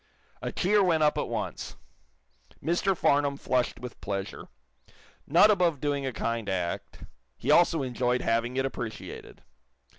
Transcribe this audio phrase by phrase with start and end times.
[0.41, 1.75] '"A cheer went up at once.
[2.59, 2.97] Mr.
[2.97, 4.47] Farnum flushed with pleasure.
[5.27, 7.03] Not above doing a kind act,
[7.37, 9.43] he also enjoyed having it appreciated.